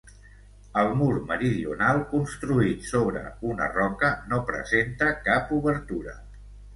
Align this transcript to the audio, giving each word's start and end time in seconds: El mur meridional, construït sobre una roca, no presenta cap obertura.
El 0.83 0.87
mur 0.99 1.09
meridional, 1.31 1.99
construït 2.13 2.87
sobre 2.91 3.21
una 3.49 3.67
roca, 3.75 4.09
no 4.33 4.39
presenta 4.49 5.11
cap 5.29 5.53
obertura. 5.59 6.15